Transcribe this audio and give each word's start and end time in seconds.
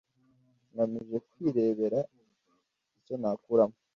Ngamije 0.71 1.17
kwirebera 1.29 1.99
icyo 2.97 3.15
nakuramo 3.21 3.77